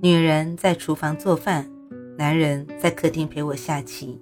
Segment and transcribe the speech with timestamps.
[0.00, 1.68] 女人在厨房做饭，
[2.16, 4.16] 男人在客厅陪我下棋。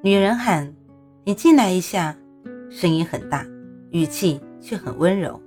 [0.00, 0.72] 女人喊
[1.26, 2.16] ：“你进来一下。”
[2.70, 3.44] 声音很大，
[3.90, 5.42] 语气却很温柔。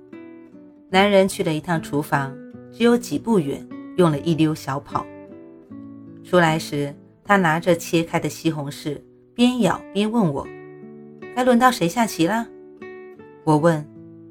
[0.90, 2.36] 男人去了一趟厨房，
[2.70, 5.06] 只有几步远，用了一溜小跑。
[6.22, 9.00] 出来时，他拿着切开的西红柿，
[9.34, 10.46] 边咬边问我
[11.34, 12.46] ：“该轮到谁下棋了？”
[13.42, 13.82] 我问：“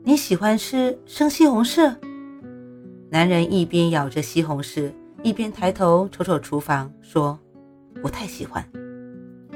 [0.06, 1.96] 你喜欢吃生西红柿？”
[3.10, 4.92] 男人一边咬着西红柿，
[5.26, 7.40] 一边抬头瞅瞅厨房，说
[8.00, 8.64] ：“不太喜欢。”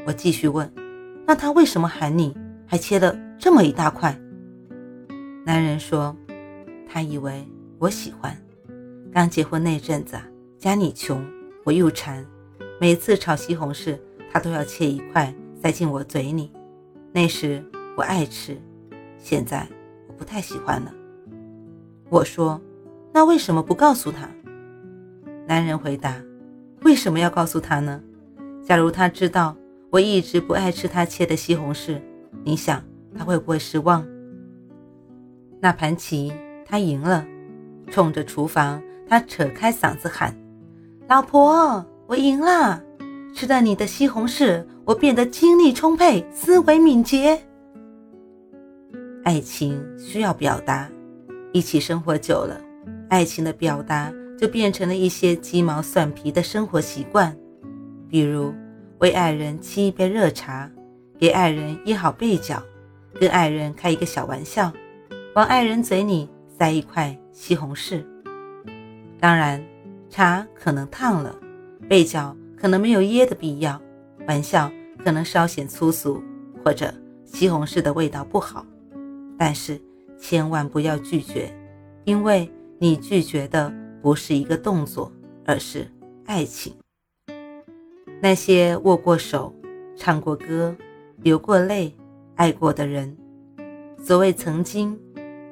[0.03, 0.67] 我继续问
[1.27, 4.19] ：“那他为什么喊你，还切了这么一大块？”
[5.45, 6.17] 男人说
[6.89, 8.35] ：“他以为我喜欢。
[9.13, 10.17] 刚结婚那阵子，
[10.57, 11.23] 家里穷，
[11.63, 12.25] 我又馋，
[12.81, 13.95] 每次炒西红柿，
[14.31, 16.51] 他都要切一块塞进我嘴里。
[17.11, 17.63] 那时
[17.95, 18.59] 我爱吃，
[19.19, 19.67] 现在
[20.07, 20.91] 我不太喜欢了。”
[22.09, 22.59] 我说。
[23.11, 24.29] 那为什么不告诉他？
[25.49, 26.15] 男人回答
[26.85, 27.99] ：“为什么要告诉他呢？
[28.63, 29.57] 假如他知道
[29.89, 31.99] 我一直不爱吃他切的西红柿，
[32.43, 32.83] 你想
[33.17, 34.05] 他会不会失望？”
[35.59, 36.31] 那盘棋
[36.63, 37.25] 他赢了，
[37.89, 40.37] 冲着厨房，他扯开嗓子喊
[41.09, 42.83] ：“老婆，我赢了！
[43.33, 47.41] 吃了你的西红柿，我变得精力充沛，思维敏捷。”
[49.25, 50.87] 爱情需要表达，
[51.53, 52.61] 一起生活久了。
[53.09, 57.35] 爱情的表达就变成了一些鸡毛蒜皮的生活习惯，
[58.07, 58.53] 比如
[58.99, 60.69] 为爱人沏一杯热茶，
[61.17, 62.63] 给爱人掖好被角，
[63.19, 64.71] 跟爱人开一个小玩笑，
[65.35, 68.01] 往爱人嘴里塞一块西红柿。
[69.19, 69.61] 当然，
[70.09, 71.35] 茶可能烫了，
[71.89, 73.81] 被角可能没有掖的必要，
[74.27, 74.71] 玩笑
[75.03, 76.23] 可能稍显粗俗，
[76.63, 76.93] 或者
[77.25, 78.65] 西红柿的味道不好，
[79.37, 79.77] 但是
[80.17, 81.53] 千万不要拒绝，
[82.05, 82.49] 因为。
[82.81, 83.69] 你拒绝的
[84.01, 85.11] 不是一个动作，
[85.45, 85.87] 而是
[86.25, 86.73] 爱情。
[88.21, 89.53] 那些握过手、
[89.95, 90.75] 唱过歌、
[91.17, 91.95] 流过泪、
[92.35, 93.17] 爱过的人，
[94.01, 94.99] 所谓曾经，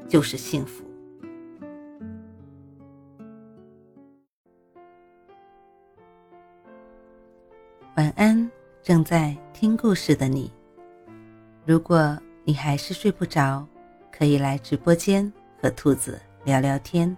[0.08, 0.84] 就是幸福。
[7.96, 8.50] 晚安，
[8.84, 10.52] 正在听故事的你。
[11.66, 13.68] 如果你还是睡不着，
[14.12, 15.32] 可以来直播间
[15.62, 16.20] 和兔子。
[16.46, 17.18] 聊聊天，